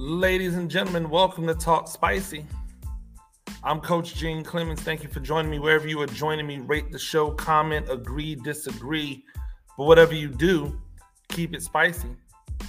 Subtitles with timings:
[0.00, 2.46] Ladies and gentlemen, welcome to Talk Spicy.
[3.64, 4.80] I'm Coach Gene Clemens.
[4.80, 6.60] Thank you for joining me wherever you are joining me.
[6.60, 9.24] Rate the show, comment, agree, disagree.
[9.76, 10.80] But whatever you do,
[11.30, 12.10] keep it spicy.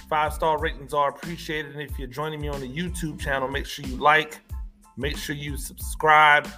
[0.08, 1.76] Five star ratings are appreciated.
[1.76, 4.40] And if you're joining me on the YouTube channel, make sure you like,
[4.96, 6.48] make sure you subscribe.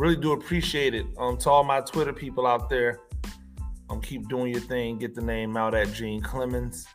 [0.00, 1.06] Really do appreciate it.
[1.16, 3.02] Um, to all my Twitter people out there,
[3.88, 4.98] um, keep doing your thing.
[4.98, 6.88] Get the name out at Gene Clemens.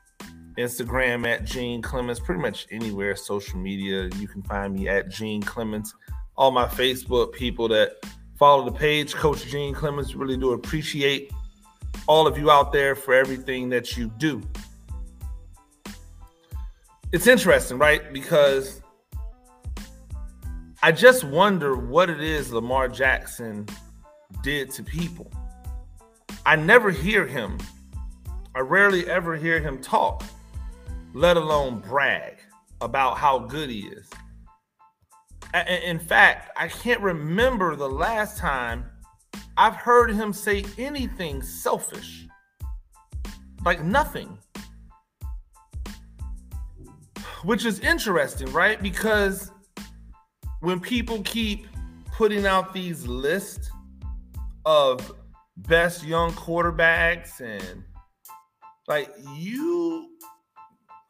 [0.58, 4.10] Instagram at Gene Clemens, pretty much anywhere social media.
[4.18, 5.96] You can find me at Gene Clemens.
[6.36, 7.98] All my Facebook people that
[8.38, 11.32] follow the page, Coach Gene Clemens, really do appreciate
[12.08, 14.42] all of you out there for everything that you do.
[17.12, 18.12] It's interesting, right?
[18.12, 18.82] Because
[20.82, 23.68] I just wonder what it is Lamar Jackson
[24.42, 25.32] did to people.
[26.46, 27.58] I never hear him.
[28.56, 30.23] I rarely ever hear him talk
[31.14, 32.39] let alone brag
[32.81, 34.09] about how good he is.
[35.83, 38.86] In fact, I can't remember the last time
[39.55, 42.25] I've heard him say anything selfish.
[43.64, 44.38] Like nothing.
[47.44, 48.81] Which is interesting, right?
[48.81, 49.52] Because
[50.61, 51.67] when people keep
[52.14, 53.70] putting out these lists
[54.66, 55.14] of
[55.58, 57.83] best young quarterbacks and
[58.88, 60.12] like you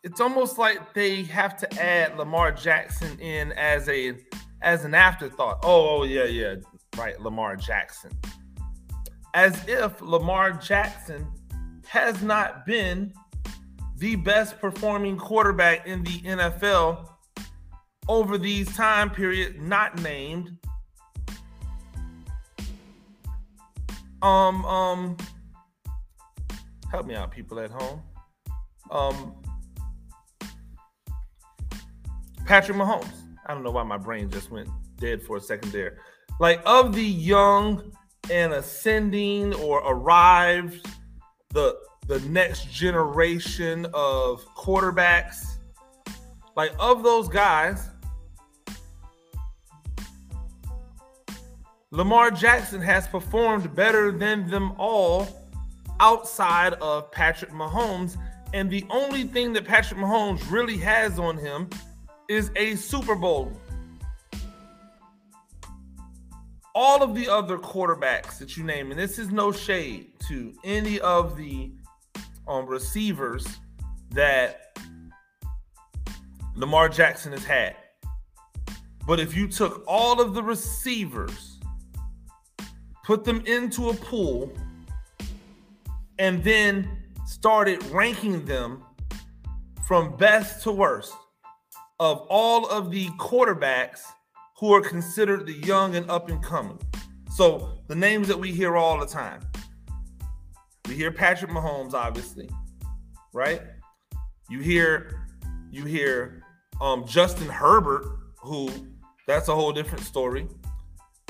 [0.03, 4.13] it's almost like they have to add Lamar Jackson in as a
[4.61, 5.59] as an afterthought.
[5.63, 6.55] Oh, oh yeah, yeah,
[6.97, 8.11] right, Lamar Jackson.
[9.33, 11.27] As if Lamar Jackson
[11.87, 13.13] has not been
[13.97, 17.09] the best performing quarterback in the NFL
[18.09, 20.57] over these time periods not named
[24.21, 25.17] um um
[26.91, 28.01] help me out people at home
[28.91, 29.33] um
[32.45, 33.07] Patrick Mahomes.
[33.45, 35.97] I don't know why my brain just went dead for a second there.
[36.39, 37.91] Like of the young
[38.29, 40.87] and ascending or arrived,
[41.49, 41.77] the
[42.07, 45.57] the next generation of quarterbacks,
[46.55, 47.89] like of those guys,
[51.91, 55.27] Lamar Jackson has performed better than them all
[55.99, 58.17] outside of Patrick Mahomes.
[58.53, 61.69] And the only thing that Patrick Mahomes really has on him
[62.27, 63.51] is a Super Bowl.
[66.75, 70.99] All of the other quarterbacks that you name, and this is no shade to any
[71.01, 71.71] of the
[72.47, 73.45] um, receivers
[74.11, 74.77] that
[76.55, 77.75] Lamar Jackson has had.
[79.05, 81.59] But if you took all of the receivers,
[83.03, 84.51] put them into a pool,
[86.19, 86.89] and then
[87.25, 88.83] started ranking them
[89.85, 91.13] from best to worst,
[91.99, 94.01] of all of the quarterbacks
[94.59, 96.79] who are considered the young and up and coming.
[97.31, 99.41] So the names that we hear all the time.
[100.87, 102.49] We hear Patrick Mahomes, obviously,
[103.33, 103.61] right?
[104.49, 105.27] You hear
[105.71, 106.43] you hear
[106.81, 108.05] um, Justin Herbert,
[108.37, 108.69] who
[109.27, 110.47] that's a whole different story.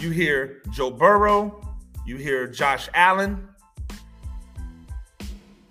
[0.01, 1.61] You hear Joe Burrow,
[2.05, 3.47] you hear Josh Allen.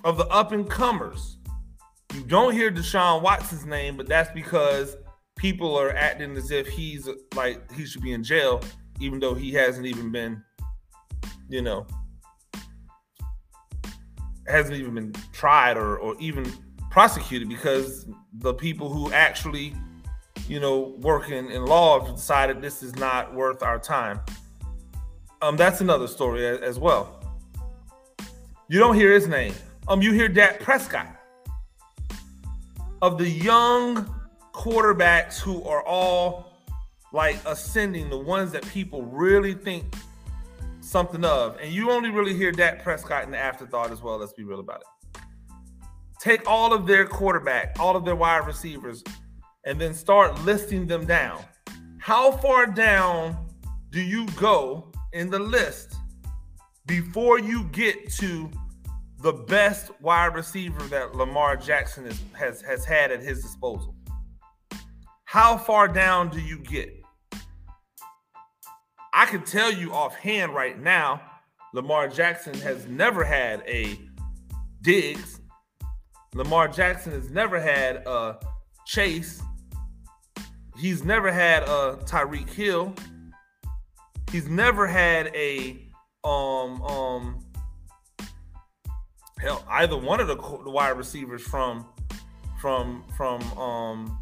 [0.05, 1.37] Of the up and comers,
[2.15, 4.97] you don't hear Deshaun Watson's name, but that's because
[5.37, 8.63] people are acting as if he's like he should be in jail,
[9.01, 10.43] even though he hasn't even been,
[11.49, 11.87] you know,
[14.47, 16.51] hasn't even been tried or, or even
[16.91, 19.75] prosecuted because the people who actually,
[20.49, 24.21] you know, work in, law have decided this is not worth our time.
[25.41, 27.19] Um, that's another story as, as well.
[28.69, 29.55] You don't hear his name.
[29.89, 31.22] Um, you hear Dak Prescott
[33.03, 34.09] of the young
[34.53, 36.53] quarterbacks who are all
[37.13, 39.95] like ascending, the ones that people really think
[40.81, 44.19] something of, and you only really hear Dak Prescott in the afterthought as well.
[44.19, 45.21] Let's be real about it.
[46.21, 49.03] Take all of their quarterback, all of their wide receivers,
[49.67, 51.45] and then start listing them down.
[51.99, 53.49] How far down
[53.91, 55.97] do you go in the list
[56.87, 58.49] before you get to
[59.23, 63.95] the best wide receiver that Lamar Jackson is, has has had at his disposal.
[65.25, 66.93] How far down do you get?
[69.15, 71.23] I can tell you offhand right now,
[71.73, 73.99] Lamar Jackson has never had a
[74.83, 75.41] Diggs.
[76.35, 78.39] Lamar Jackson has never had a
[78.87, 79.41] Chase.
[80.77, 82.95] He's never had a Tyreek Hill.
[84.33, 85.89] He's never had a
[86.25, 87.42] um um
[89.43, 91.85] hell, either one of the, the wide receivers from
[92.61, 94.19] from from um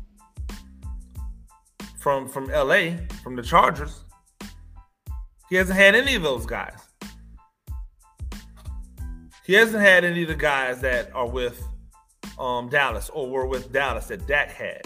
[1.99, 4.01] from from LA, from the Chargers.
[5.51, 6.79] He hasn't had any of those guys.
[9.45, 11.63] He hasn't had any of the guys that are with
[12.39, 14.83] um, Dallas or were with Dallas that Dak had.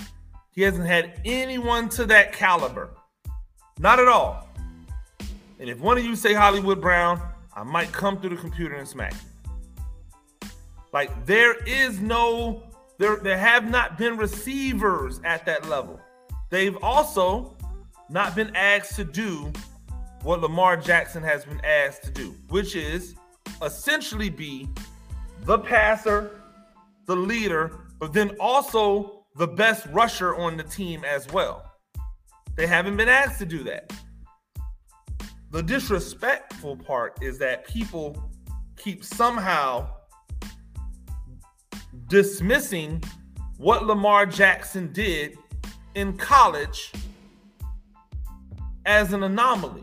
[0.53, 2.91] He hasn't had anyone to that caliber.
[3.79, 4.49] Not at all.
[5.61, 7.21] And if one of you say Hollywood Brown,
[7.55, 9.34] I might come through the computer and smack you.
[10.95, 12.63] Like there is no
[12.99, 16.01] there there have not been receivers at that level.
[16.51, 17.57] They've also
[18.09, 19.53] not been asked to do
[20.23, 23.17] what Lamar Jackson has been asked to do, which is
[23.61, 24.69] essentially be
[25.43, 26.41] the passer,
[27.07, 31.73] the leader, but then also the best rusher on the team as well.
[32.57, 33.93] They haven't been asked to do that.
[35.51, 38.31] The disrespectful part is that people
[38.77, 39.89] keep somehow
[42.15, 43.03] dismissing
[43.57, 45.37] what Lamar Jackson did
[45.97, 46.93] in college
[48.87, 49.83] as an anomaly.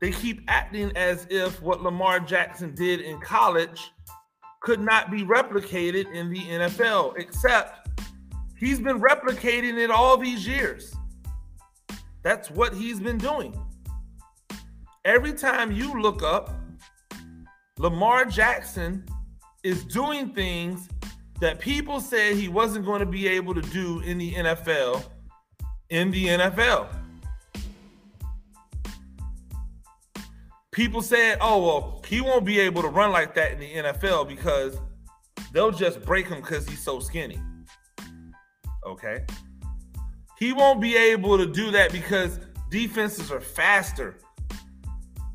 [0.00, 3.92] They keep acting as if what Lamar Jackson did in college
[4.62, 7.90] could not be replicated in the NFL, except
[8.56, 10.96] he's been replicating it all these years.
[12.22, 13.54] That's what he's been doing.
[15.04, 16.58] Every time you look up,
[17.78, 19.04] Lamar Jackson
[19.62, 20.88] is doing things
[21.40, 25.04] that people said he wasn't going to be able to do in the NFL
[25.90, 26.88] in the NFL.
[30.74, 34.28] people said, "Oh well, he won't be able to run like that in the NFL
[34.28, 34.76] because
[35.52, 37.40] they'll just break him because he's so skinny."
[38.84, 39.24] Okay,
[40.38, 42.38] he won't be able to do that because
[42.70, 44.16] defenses are faster.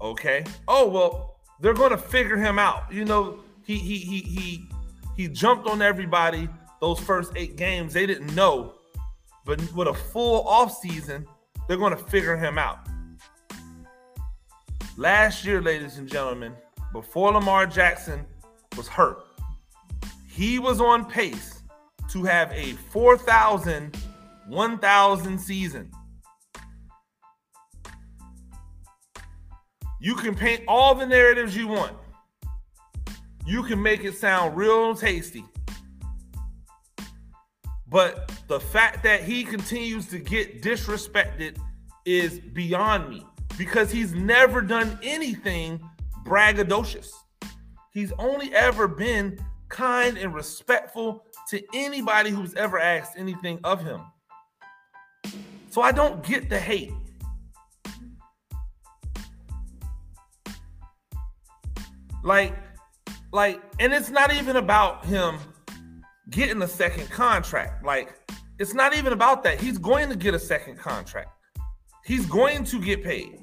[0.01, 0.43] Okay.
[0.67, 2.91] Oh well, they're going to figure him out.
[2.91, 4.68] You know, he he he he
[5.19, 6.47] he jumped on everybody
[6.79, 7.91] those first eight games.
[7.91, 8.75] They didn't know,
[9.43, 11.27] but with a full off season,
[11.67, 12.87] they're going to figure him out.
[14.95, 16.53] Last year, ladies and gentlemen,
[16.93, 18.25] before Lamar Jackson
[18.77, 19.25] was hurt,
[20.25, 21.63] he was on pace
[22.11, 23.97] to have a 4,000,
[24.47, 25.91] 1,000 season.
[29.99, 31.98] You can paint all the narratives you want.
[33.49, 35.43] You can make it sound real tasty.
[37.87, 41.57] But the fact that he continues to get disrespected
[42.05, 43.25] is beyond me
[43.57, 45.81] because he's never done anything
[46.27, 47.09] braggadocious.
[47.91, 54.01] He's only ever been kind and respectful to anybody who's ever asked anything of him.
[55.71, 56.93] So I don't get the hate.
[62.23, 62.53] Like,
[63.31, 65.37] like, and it's not even about him
[66.29, 67.83] getting a second contract.
[67.83, 68.15] Like,
[68.59, 69.59] it's not even about that.
[69.59, 71.29] He's going to get a second contract.
[72.05, 73.39] He's going to get paid.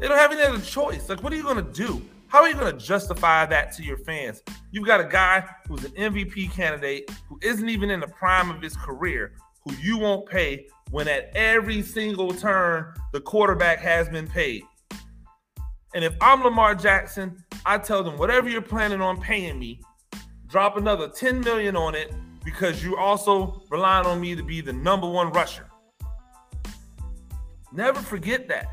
[0.00, 1.08] They don't have any other choice.
[1.08, 2.02] Like, what are you going to do?
[2.28, 4.42] How are you going to justify that to your fans?
[4.72, 8.60] You've got a guy who's an MVP candidate who isn't even in the prime of
[8.60, 9.34] his career,
[9.64, 14.64] who you won't pay when at every single turn the quarterback has been paid.
[15.94, 19.80] And if I'm Lamar Jackson, I tell them whatever you're planning on paying me,
[20.48, 22.12] drop another 10 million on it
[22.44, 25.70] because you're also relying on me to be the number one rusher.
[27.72, 28.66] Never forget that.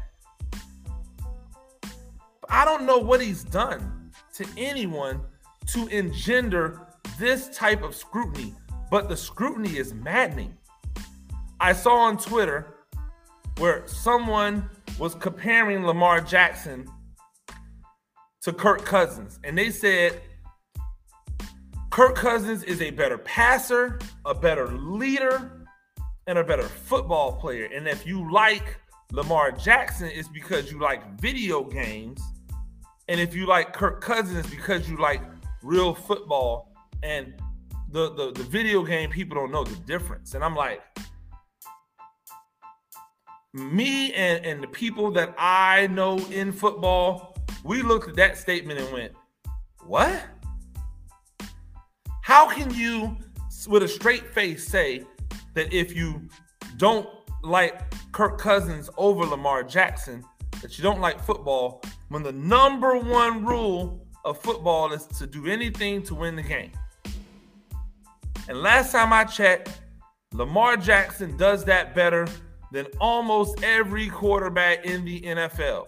[2.50, 5.22] I don't know what he's done to anyone
[5.68, 6.88] to engender
[7.20, 8.56] this type of scrutiny,
[8.90, 10.58] but the scrutiny is maddening.
[11.60, 12.78] I saw on Twitter
[13.60, 16.88] where someone was comparing Lamar Jackson
[18.42, 20.22] to Kirk Cousins, and they said
[21.90, 25.68] Kirk Cousins is a better passer, a better leader,
[26.28, 27.66] and a better football player.
[27.66, 28.78] And if you like
[29.12, 32.22] Lamar Jackson, it's because you like video games
[33.12, 35.22] and if you like Kirk Cousins, it's because you like
[35.62, 37.34] real football and
[37.92, 40.34] the, the, the video game, people don't know the difference.
[40.34, 40.82] And I'm like,
[43.54, 47.31] me and, and the people that I know in football,
[47.64, 49.14] we looked at that statement and went,
[49.86, 50.24] What?
[52.22, 53.18] How can you,
[53.68, 55.04] with a straight face, say
[55.54, 56.28] that if you
[56.78, 57.08] don't
[57.44, 60.24] like Kirk Cousins over Lamar Jackson,
[60.62, 65.48] that you don't like football, when the number one rule of football is to do
[65.48, 66.72] anything to win the game.
[68.48, 69.82] And last time I checked,
[70.34, 72.28] Lamar Jackson does that better
[72.72, 75.88] than almost every quarterback in the NFL.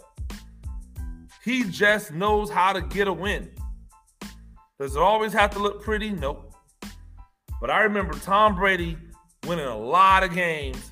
[1.44, 3.50] He just knows how to get a win.
[4.80, 6.10] Does it always have to look pretty?
[6.10, 6.54] Nope.
[7.60, 8.98] But I remember Tom Brady
[9.46, 10.92] winning a lot of games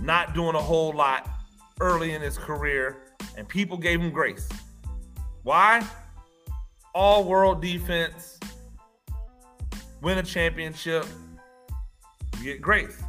[0.00, 1.28] not doing a whole lot
[1.80, 2.98] early in his career,
[3.36, 4.48] and people gave him grace.
[5.42, 5.84] Why?
[6.94, 8.38] All world defense,
[10.00, 11.06] win a championship,
[12.38, 13.02] you get grace.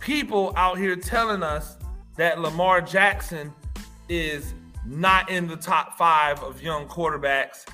[0.00, 1.77] People out here telling us
[2.18, 3.52] that Lamar Jackson
[4.08, 4.52] is
[4.84, 7.64] not in the top five of young quarterbacks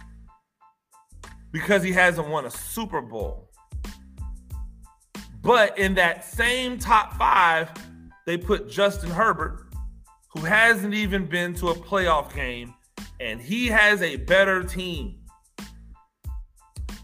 [1.51, 3.51] because he hasn't won a Super Bowl.
[5.41, 7.71] But in that same top five,
[8.27, 9.67] they put Justin Herbert,
[10.29, 12.75] who hasn't even been to a playoff game,
[13.21, 15.21] and he has a better team.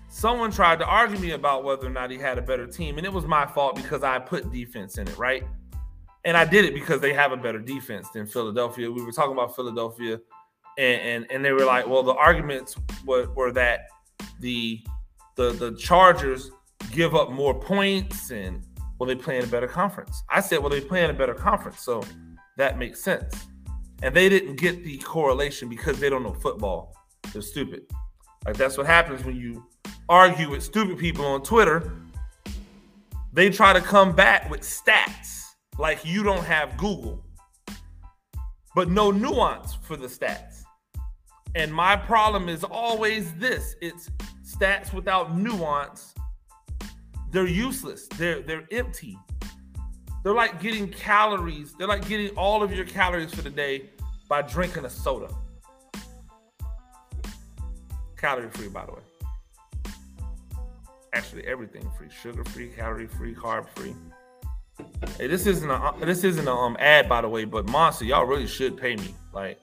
[0.09, 3.07] Someone tried to argue me about whether or not he had a better team, and
[3.07, 5.45] it was my fault because I put defense in it, right?
[6.25, 8.91] And I did it because they have a better defense than Philadelphia.
[8.91, 10.21] We were talking about Philadelphia,
[10.79, 13.89] and and, and they were like, well, the arguments were, were that
[14.41, 14.85] the
[15.37, 16.51] the the Chargers
[16.93, 18.65] give up more points and
[18.99, 20.23] well, they play in a better conference.
[20.29, 22.03] I said, well, they play in a better conference, so
[22.59, 23.47] that makes sense.
[24.03, 26.95] And they didn't get the correlation because they don't know football.
[27.33, 27.83] They're stupid.
[28.45, 29.65] Like that's what happens when you
[30.09, 31.93] argue with stupid people on Twitter.
[33.33, 35.40] They try to come back with stats
[35.81, 37.25] like you don't have Google,
[38.75, 40.63] but no nuance for the stats.
[41.57, 44.11] And my problem is always this it's
[44.45, 46.15] stats without nuance
[47.31, 48.09] they're useless.
[48.09, 49.19] They're they're empty.
[50.23, 51.75] They're like getting calories.
[51.75, 53.91] They're like getting all of your calories for the day
[54.29, 55.33] by drinking a soda.
[58.17, 59.01] Calorie free, by the way.
[61.13, 63.95] Actually, everything free: sugar free, calorie free, carb free.
[65.19, 68.25] Hey, this isn't a this isn't a um ad, by the way, but Monster, y'all
[68.25, 69.15] really should pay me.
[69.33, 69.61] Like,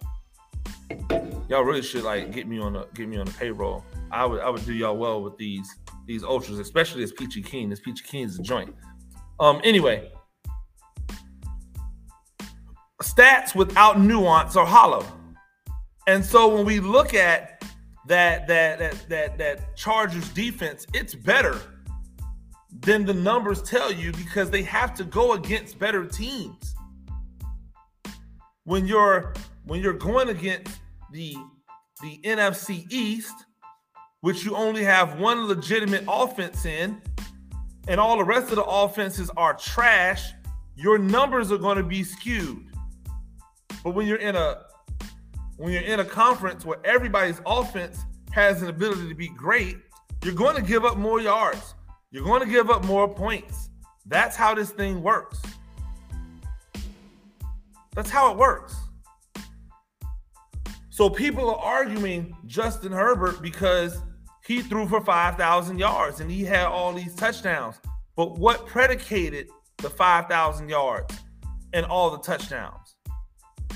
[1.50, 3.84] y'all really should like get me on the get me on the payroll.
[4.12, 5.68] I would I would do y'all well with these
[6.06, 7.70] these ultras, especially this Peachy Keen.
[7.70, 8.74] This Peachy Keen is a joint.
[9.40, 10.12] Um, anyway,
[13.02, 15.06] stats without nuance are hollow.
[16.08, 17.64] And so when we look at
[18.08, 21.60] that that that that that Chargers defense, it's better
[22.82, 26.76] than the numbers tell you because they have to go against better teams.
[28.64, 29.34] When you're
[29.66, 30.80] when you're going against
[31.12, 31.36] the
[32.02, 33.34] the NFC East,
[34.22, 37.02] which you only have one legitimate offense in,
[37.88, 40.32] and all the rest of the offenses are trash,
[40.76, 42.66] your numbers are going to be skewed.
[43.84, 44.64] But when you're in a
[45.56, 48.00] when you're in a conference where everybody's offense
[48.32, 49.78] has an ability to be great,
[50.24, 51.74] you're going to give up more yards.
[52.12, 53.70] You're going to give up more points.
[54.06, 55.42] That's how this thing works.
[57.96, 58.76] That's how it works.
[60.90, 64.02] So people are arguing Justin Herbert because
[64.46, 67.76] he threw for 5,000 yards and he had all these touchdowns.
[68.16, 71.14] But what predicated the 5,000 yards
[71.74, 72.96] and all the touchdowns?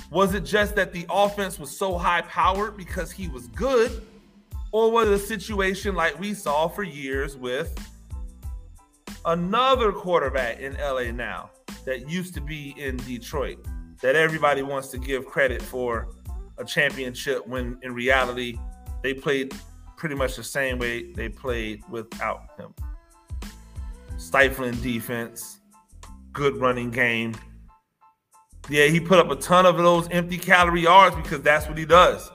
[0.10, 4.02] Was it just that the offense was so high powered because he was good?
[4.72, 7.78] Or was it a situation like we saw for years with
[9.26, 11.52] another quarterback in LA now
[11.86, 13.66] that used to be in Detroit
[14.02, 16.08] that everybody wants to give credit for
[16.58, 18.58] a championship when in reality
[19.04, 19.54] they played
[19.98, 22.74] pretty much the same way they played without him.
[24.18, 25.60] Stifling defense,
[26.34, 27.36] good running game.
[28.70, 31.86] Yeah, he put up a ton of those empty calorie yards because that's what he
[31.86, 32.30] does.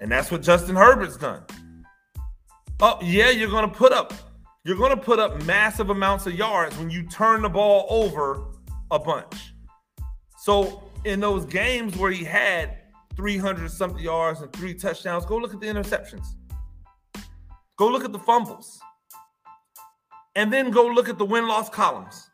[0.00, 1.42] And that's what Justin Herbert's done.
[2.80, 4.12] Oh, yeah, you're going to put up
[4.64, 8.44] you're going to put up massive amounts of yards when you turn the ball over
[8.90, 9.54] a bunch.
[10.38, 12.78] So, in those games where he had
[13.16, 15.24] 300 something yards and three touchdowns.
[15.24, 16.26] Go look at the interceptions.
[17.76, 18.80] Go look at the fumbles.
[20.36, 22.28] And then go look at the win loss columns.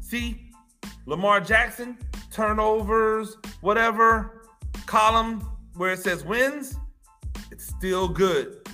[0.00, 0.50] See,
[1.06, 1.96] Lamar Jackson,
[2.30, 4.46] turnovers, whatever,
[4.86, 5.40] column
[5.76, 6.76] where it says wins,
[7.50, 8.68] it's still good.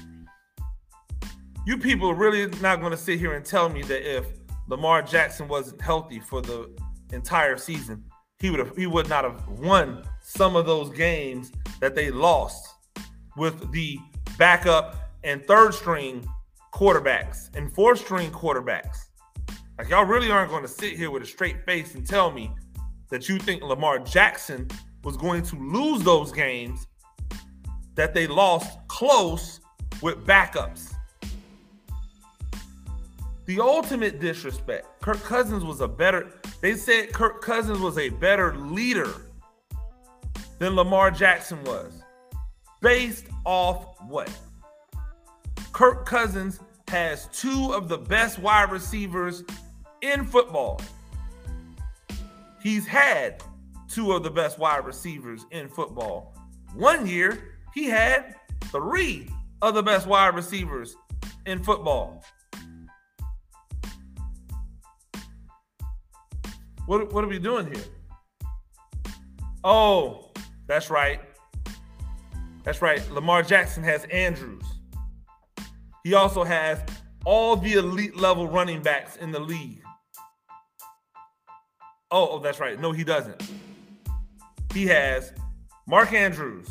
[1.66, 4.25] You people are really not going to sit here and tell me that if
[4.68, 6.70] Lamar Jackson wasn't healthy for the
[7.12, 8.04] entire season,
[8.38, 12.68] he would have he would not have won some of those games that they lost
[13.37, 13.99] with the
[14.38, 16.25] backup and third string
[16.73, 18.99] quarterbacks and fourth string quarterbacks.
[19.76, 22.52] Like y'all really aren't going to sit here with a straight face and tell me
[23.11, 24.68] that you think Lamar Jackson
[25.02, 26.87] was going to lose those games
[27.96, 29.61] that they lost close
[30.00, 30.92] with backups.
[33.46, 35.00] The ultimate disrespect.
[35.00, 39.14] Kirk Cousins was a better, they said Kirk Cousins was a better leader
[40.58, 42.02] than Lamar Jackson was.
[42.80, 44.30] Based off what?
[45.72, 49.44] Kirk Cousins has two of the best wide receivers
[50.02, 50.80] in football.
[52.60, 53.42] He's had
[53.88, 56.34] two of the best wide receivers in football.
[56.74, 58.34] One year, he had
[58.64, 59.28] three
[59.62, 60.96] of the best wide receivers
[61.46, 62.24] in football.
[66.87, 67.85] What, what are we doing here?
[69.64, 70.31] Oh,
[70.66, 71.21] that's right.
[72.64, 73.02] That's right.
[73.11, 74.64] Lamar Jackson has Andrews.
[76.05, 76.81] He also has
[77.25, 79.83] all the elite level running backs in the league.
[82.12, 82.81] Oh, oh, that's right.
[82.81, 83.43] No, he doesn't.
[84.73, 85.33] He has
[85.88, 86.69] Mark Andrews,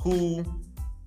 [0.00, 0.44] who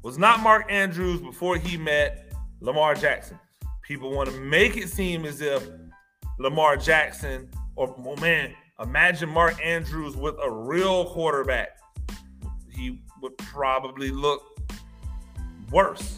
[0.04, 3.40] was not Mark Andrews before he met Lamar Jackson.
[3.84, 5.66] People want to make it seem as if
[6.38, 11.70] Lamar Jackson, or oh man, imagine Mark Andrews with a real quarterback.
[12.70, 14.42] He would probably look
[15.72, 16.18] worse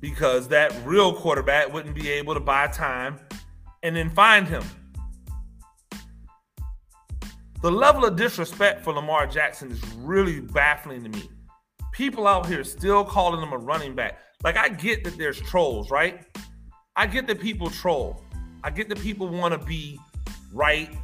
[0.00, 3.18] because that real quarterback wouldn't be able to buy time
[3.82, 4.62] and then find him.
[7.62, 11.30] The level of disrespect for Lamar Jackson is really baffling to me.
[11.92, 14.18] People out here still calling him a running back.
[14.44, 16.26] Like, I get that there's trolls, right?
[16.94, 18.22] I get that people troll.
[18.68, 19.98] I get that people want to be
[20.52, 20.94] right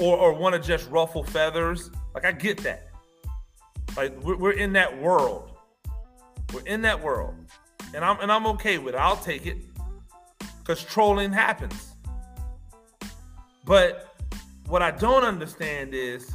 [0.00, 1.90] or, or want to just ruffle feathers.
[2.14, 2.88] Like, I get that.
[3.96, 5.50] Like, we're, we're in that world.
[6.52, 7.34] We're in that world
[7.94, 8.98] and I'm and I'm okay with it.
[8.98, 9.56] I'll take it
[10.60, 11.94] because trolling happens.
[13.64, 14.14] But
[14.66, 16.30] what I don't understand is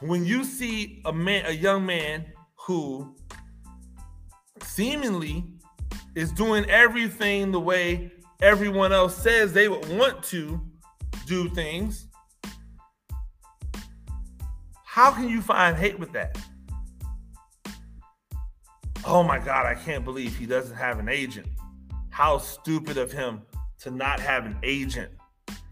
[0.00, 2.26] when you see a man, a young man
[2.56, 3.14] who
[4.62, 5.44] seemingly
[6.14, 8.10] is doing everything the way
[8.42, 10.60] everyone else says they would want to
[11.26, 12.06] do things.
[14.84, 16.38] How can you find hate with that?
[19.06, 21.46] oh my God, I can't believe he doesn't have an agent.
[22.10, 23.42] How stupid of him
[23.80, 25.10] to not have an agent.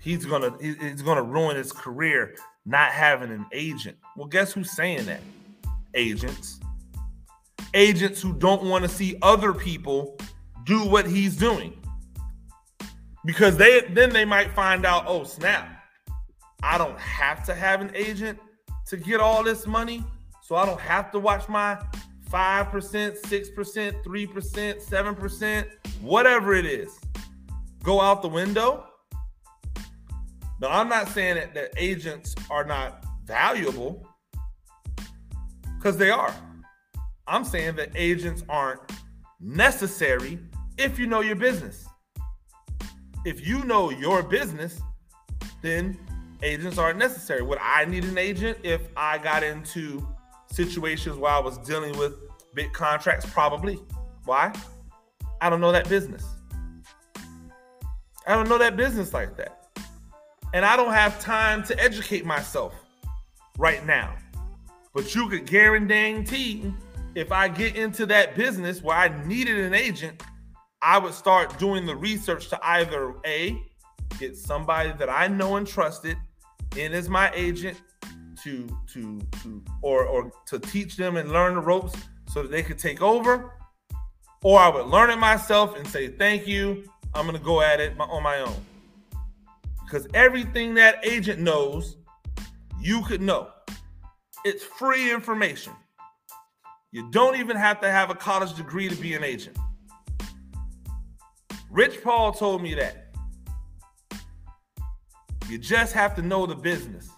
[0.00, 2.34] He's gonna he's gonna ruin his career
[2.66, 3.96] not having an agent.
[4.16, 5.20] Well, guess who's saying that?
[5.94, 6.60] Agents.
[7.74, 10.18] Agents who don't want to see other people
[10.64, 11.78] do what he's doing.
[13.24, 15.68] Because they then they might find out, oh snap,
[16.62, 18.38] I don't have to have an agent
[18.86, 20.04] to get all this money.
[20.42, 21.78] So I don't have to watch my
[22.30, 25.66] 5%, 6%, 3%, 7%,
[26.00, 26.98] whatever it is,
[27.82, 28.86] go out the window.
[30.60, 34.06] Now, I'm not saying that, that agents are not valuable
[35.76, 36.34] because they are.
[37.26, 38.80] I'm saying that agents aren't
[39.42, 40.38] necessary
[40.78, 41.86] if you know your business.
[43.24, 44.80] If you know your business,
[45.60, 45.98] then
[46.42, 47.42] agents aren't necessary.
[47.42, 50.06] Would I need an agent if I got into
[50.50, 52.14] situations where I was dealing with
[52.54, 53.26] big contracts?
[53.26, 53.78] Probably.
[54.24, 54.52] Why?
[55.40, 56.24] I don't know that business.
[58.26, 59.58] I don't know that business like that.
[60.54, 62.74] And I don't have time to educate myself
[63.58, 64.14] right now.
[64.94, 66.72] But you could guarantee
[67.14, 70.22] if I get into that business where I needed an agent,
[70.80, 73.60] I would start doing the research to either A,
[74.18, 76.16] get somebody that I know and trusted
[76.76, 77.80] in as my agent
[78.42, 81.94] to to to or or to teach them and learn the ropes
[82.28, 83.52] so that they could take over,
[84.42, 86.84] or I would learn it myself and say thank you.
[87.14, 88.56] I'm gonna go at it on my own
[89.84, 91.96] because everything that agent knows,
[92.80, 93.50] you could know.
[94.44, 95.74] It's free information.
[96.92, 99.56] You don't even have to have a college degree to be an agent.
[101.70, 103.14] Rich Paul told me that.
[105.48, 107.08] You just have to know the business.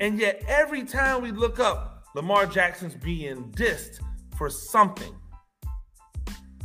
[0.00, 3.98] And yet, every time we look up, Lamar Jackson's being dissed
[4.36, 5.12] for something.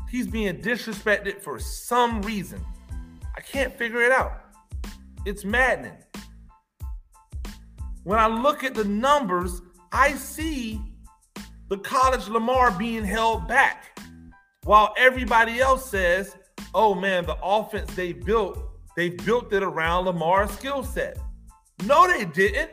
[0.07, 2.63] He's being disrespected for some reason.
[3.35, 4.41] I can't figure it out.
[5.25, 5.97] It's maddening.
[8.03, 10.81] When I look at the numbers, I see
[11.69, 13.99] the college Lamar being held back
[14.63, 16.35] while everybody else says,
[16.73, 18.59] oh man, the offense they built,
[18.95, 21.17] they built it around Lamar's skill set.
[21.85, 22.71] No, they didn't.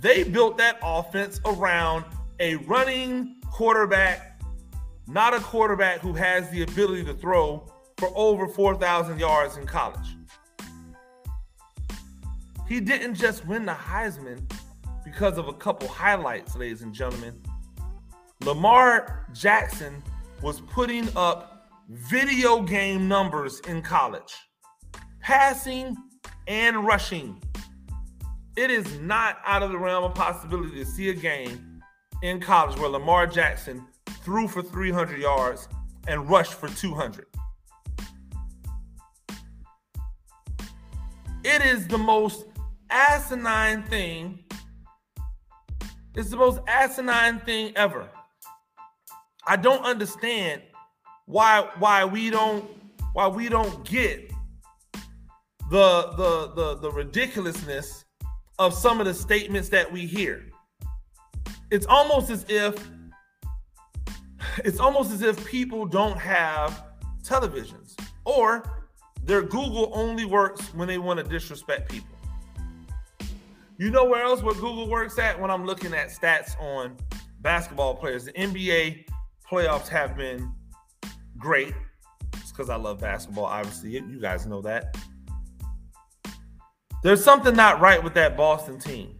[0.00, 2.04] They built that offense around
[2.40, 4.42] a running quarterback,
[5.06, 10.16] not a quarterback who has the ability to throw for over 4,000 yards in college.
[12.68, 14.50] He didn't just win the Heisman
[15.14, 17.40] because of a couple highlights, ladies and gentlemen.
[18.44, 20.02] Lamar Jackson
[20.42, 24.34] was putting up video game numbers in college,
[25.20, 25.96] passing
[26.48, 27.40] and rushing.
[28.56, 31.80] It is not out of the realm of possibility to see a game
[32.22, 33.86] in college where Lamar Jackson
[34.24, 35.68] threw for 300 yards,
[36.08, 37.26] and rushed for 200.
[41.44, 42.46] It is the most
[42.90, 44.43] asinine thing.
[46.16, 48.08] It's the most asinine thing ever.
[49.46, 50.62] I don't understand
[51.26, 52.64] why why we don't
[53.14, 54.30] why we don't get
[55.70, 58.04] the the the the ridiculousness
[58.58, 60.44] of some of the statements that we hear.
[61.70, 62.76] It's almost as if
[64.58, 66.84] it's almost as if people don't have
[67.24, 68.86] televisions or
[69.24, 72.13] their Google only works when they want to disrespect people.
[73.76, 76.96] You know where else where Google works at when I'm looking at stats on
[77.40, 78.24] basketball players.
[78.24, 79.06] The NBA
[79.50, 80.52] playoffs have been
[81.36, 81.74] great.
[82.34, 83.90] It's because I love basketball, obviously.
[83.90, 84.96] You guys know that.
[87.02, 89.18] There's something not right with that Boston team.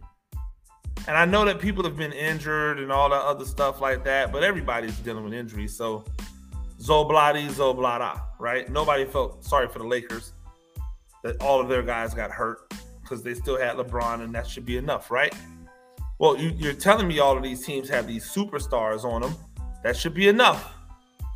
[1.07, 4.31] And I know that people have been injured and all that other stuff like that,
[4.31, 5.75] but everybody's dealing with injuries.
[5.75, 6.05] So
[6.81, 8.69] Zobladi, Zoblada, right?
[8.71, 10.31] Nobody felt sorry for the Lakers
[11.23, 12.73] that all of their guys got hurt
[13.05, 15.33] because they still had LeBron, and that should be enough, right?
[16.17, 19.35] Well, you, are telling me all of these teams have these superstars on them.
[19.83, 20.73] That should be enough.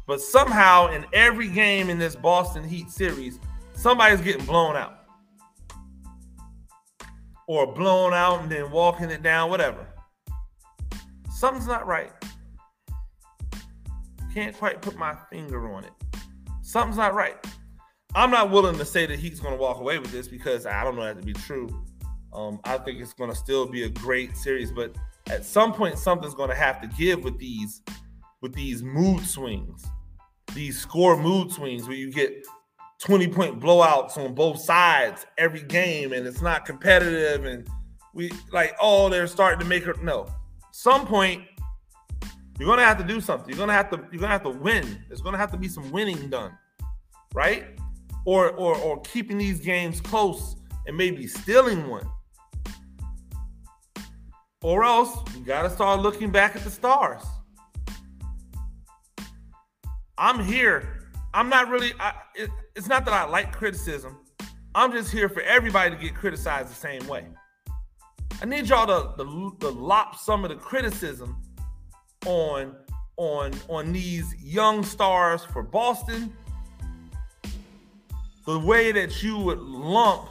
[0.08, 3.40] But somehow, in every game in this Boston Heat series,
[3.74, 5.06] somebody's getting blown out.
[7.48, 9.86] Or blown out and then walking it down, whatever.
[11.32, 12.12] Something's not right.
[14.34, 15.94] Can't quite put my finger on it.
[16.62, 17.36] Something's not right.
[18.15, 20.84] I'm not willing to say that he's going to walk away with this because I
[20.84, 21.69] don't know that to be true.
[22.34, 24.95] Um, I think it's going to still be a great series, but
[25.30, 27.82] at some point, something's going to have to give with these
[28.41, 29.86] with these mood swings,
[30.56, 32.45] these score mood swings where you get
[33.00, 37.67] 20 point blowouts on both sides every game, and it's not competitive, and
[38.13, 40.02] we like oh they're starting to make it.
[40.04, 40.28] No,
[40.72, 41.43] some point
[42.60, 43.50] you're gonna have to do something.
[43.50, 45.04] You're gonna have to you're gonna have to win.
[45.08, 46.58] There's gonna have to be some winning done,
[47.34, 47.79] right?
[48.26, 50.56] Or or or keeping these games close
[50.86, 52.08] and maybe stealing one.
[54.62, 57.24] Or else you gotta start looking back at the stars.
[60.18, 61.08] I'm here.
[61.34, 61.94] I'm not really.
[62.00, 64.18] I, it, it's not that I like criticism.
[64.76, 67.26] I'm just here for everybody to get criticized the same way.
[68.42, 71.42] I need y'all to, to, to lop some of the criticism
[72.26, 72.76] on
[73.18, 76.34] on on these young stars for Boston.
[78.45, 80.30] The way that you would lump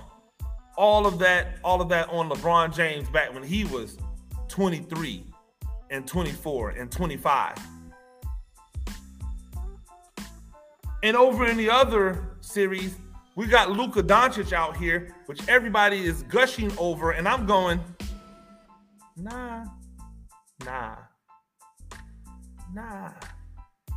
[0.76, 3.98] all of that all of that on LeBron James back when he was
[4.48, 5.24] 23
[5.90, 7.56] and 24 and 25.
[11.02, 12.96] And over in the other series,
[13.36, 17.80] we got Luka Doncic out here, which everybody is gushing over, and I'm going,
[19.16, 19.64] nah,
[20.64, 20.96] nah.
[22.74, 23.12] Nah.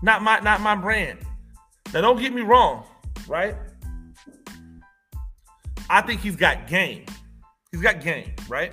[0.02, 1.20] Not my not my brand.
[1.94, 2.86] Now don't get me wrong,
[3.28, 3.56] right?
[5.92, 7.04] I think he's got game.
[7.70, 8.72] He's got game, right?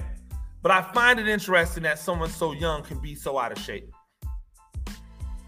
[0.63, 3.93] But I find it interesting that someone so young can be so out of shape.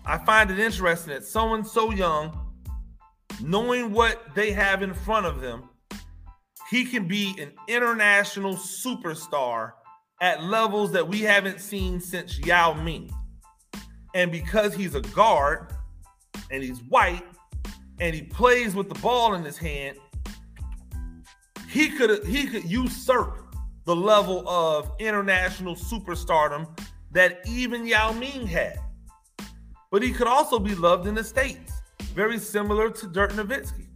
[0.05, 2.37] I find it interesting that someone so young,
[3.41, 5.69] knowing what they have in front of them,
[6.71, 9.71] he can be an international superstar
[10.21, 13.13] at levels that we haven't seen since Yao Ming.
[14.13, 15.73] And because he's a guard
[16.51, 17.25] and he's white
[18.01, 19.99] and he plays with the ball in his hand,
[21.71, 23.55] he could he could usurp
[23.85, 26.67] the level of international superstardom
[27.13, 28.79] that even Yao Ming had.
[29.91, 31.73] But he could also be loved in the States,
[32.15, 33.87] very similar to Dirk Nowitzki.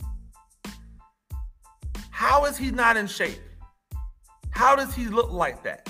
[2.10, 3.40] How is he not in shape?
[4.50, 5.88] How does he look like that?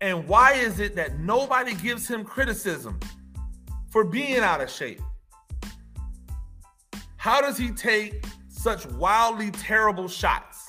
[0.00, 3.00] And why is it that nobody gives him criticism
[3.90, 5.00] for being out of shape.
[7.16, 10.67] How does he take such wildly terrible shots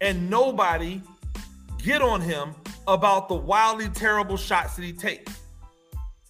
[0.00, 1.00] and nobody
[1.82, 2.54] get on him
[2.86, 5.32] about the wildly terrible shots that he takes?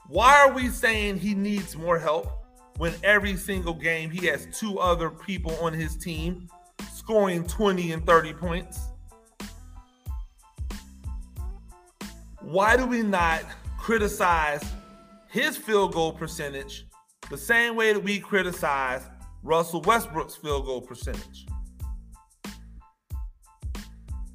[0.08, 2.44] Why are we saying he needs more help
[2.78, 6.48] when every single game he has two other people on his team
[6.92, 8.88] scoring 20 and 30 points?
[12.40, 13.42] Why do we not
[13.78, 14.62] criticize
[15.28, 16.86] his field goal percentage
[17.30, 19.02] the same way that we criticize
[19.42, 21.46] Russell Westbrook's field goal percentage.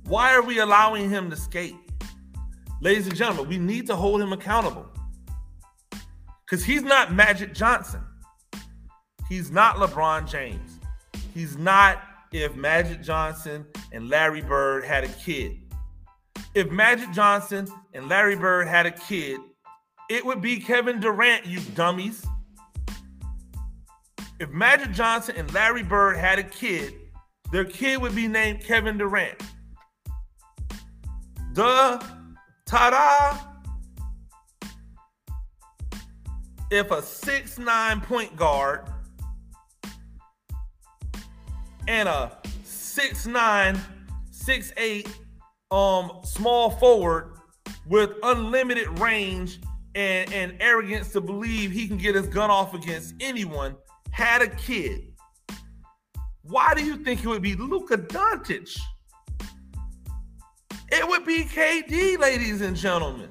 [0.06, 1.76] Why are we allowing him to skate?
[2.82, 4.86] Ladies and gentlemen, we need to hold him accountable.
[6.46, 8.02] Because he's not Magic Johnson.
[9.30, 10.80] He's not LeBron James.
[11.34, 15.60] He's not if Magic Johnson and Larry Bird had a kid.
[16.54, 19.40] If Magic Johnson and Larry Bird had a kid,
[20.10, 22.26] it would be Kevin Durant, you dummies.
[24.40, 26.94] If Magic Johnson and Larry Bird had a kid,
[27.52, 29.42] their kid would be named Kevin Durant.
[31.54, 32.00] Duh.
[32.66, 33.40] Ta da.
[36.72, 38.90] If a six-nine point guard
[41.88, 42.32] and a
[42.64, 43.80] six-nine,
[44.32, 45.08] six-eight
[45.70, 47.38] um, small forward
[47.88, 49.60] with unlimited range
[49.94, 53.76] and, and arrogance to believe he can get his gun off against anyone
[54.10, 55.14] had a kid,
[56.42, 58.80] why do you think it would be Luka Doncic?
[60.96, 63.28] It would be KD, ladies and gentlemen.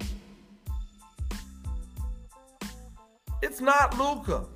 [3.41, 4.47] It's not Luka.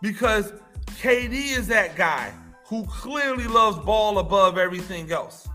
[0.00, 0.54] Because
[1.02, 2.32] KD is that guy
[2.64, 5.46] who clearly loves ball above everything else,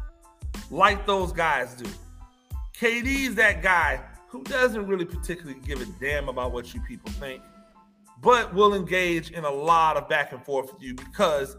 [0.69, 1.89] like those guys do.
[2.79, 7.09] KD is that guy who doesn't really particularly give a damn about what you people
[7.13, 7.41] think,
[8.21, 11.57] but will engage in a lot of back and forth with you because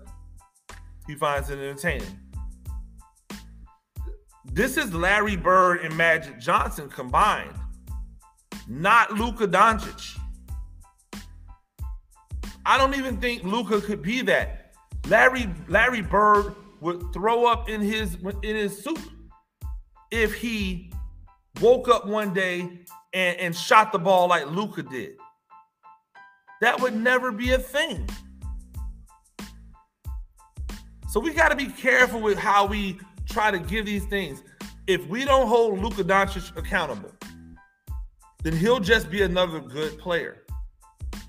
[1.06, 2.18] he finds it entertaining.
[4.44, 7.54] This is Larry Bird and Magic Johnson combined,
[8.68, 10.18] not Luka Doncic.
[12.64, 14.74] I don't even think Luka could be that.
[15.08, 19.00] Larry Larry Bird would throw up in his in his soup
[20.10, 20.92] if he
[21.60, 22.60] woke up one day
[23.12, 25.16] and, and shot the ball like Luka did.
[26.60, 28.08] That would never be a thing.
[31.12, 32.98] So we got to be careful with how we
[33.28, 34.42] try to give these things.
[34.86, 37.12] If we don't hold Luka Doncic accountable,
[38.42, 40.38] then he'll just be another good player.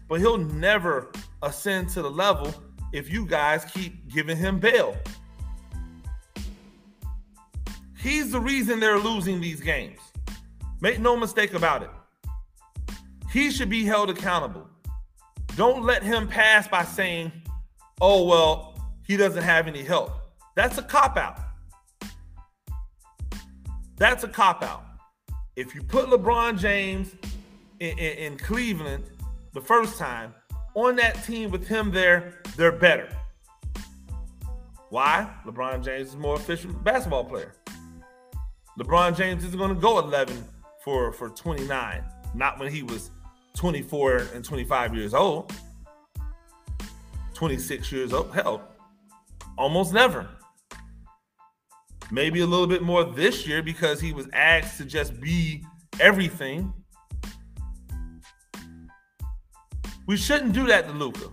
[0.08, 2.56] But he'll never ascend to the level
[2.94, 4.96] if you guys keep giving him bail.
[8.00, 10.00] He's the reason they're losing these games.
[10.80, 11.90] Make no mistake about it.
[13.34, 14.66] He should be held accountable.
[15.58, 17.34] Don't let him pass by saying,
[18.00, 18.73] oh, well,
[19.06, 20.12] he doesn't have any help.
[20.56, 21.40] That's a cop out.
[23.98, 24.84] That's a cop out.
[25.56, 27.16] If you put LeBron James
[27.80, 29.04] in, in, in, Cleveland
[29.54, 30.34] the first time
[30.74, 33.08] on that team with him there, they're better.
[34.90, 35.30] Why?
[35.46, 37.54] LeBron James is more efficient basketball player.
[38.80, 40.44] LeBron James isn't going to go 11
[40.84, 43.12] for, for 29, not when he was
[43.56, 45.54] 24 and 25 years old,
[47.34, 48.34] 26 years old.
[48.34, 48.73] Hell,
[49.58, 50.28] almost never.
[52.12, 55.66] Maybe a little bit more this year because he was asked to just be
[56.00, 56.74] everything.
[60.06, 61.30] We shouldn't do that to Luka.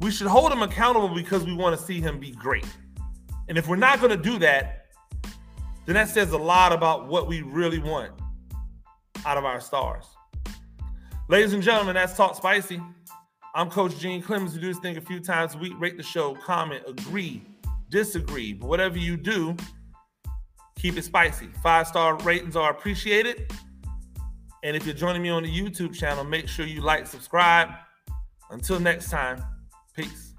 [0.00, 2.66] We should hold him accountable because we want to see him be great.
[3.48, 4.86] And if we're not going to do that,
[5.86, 8.12] then that says a lot about what we really want
[9.26, 10.06] out of our stars.
[11.28, 12.80] Ladies and gentlemen, that's Talk Spicy.
[13.52, 14.54] I'm Coach Gene Clemens.
[14.54, 15.72] We do this thing a few times a week.
[15.78, 17.42] Rate the show, comment, agree,
[17.88, 18.52] disagree.
[18.52, 19.56] But whatever you do,
[20.76, 21.48] keep it spicy.
[21.60, 23.52] Five star ratings are appreciated.
[24.62, 27.70] And if you're joining me on the YouTube channel, make sure you like, subscribe.
[28.50, 29.42] Until next time,
[29.96, 30.29] peace.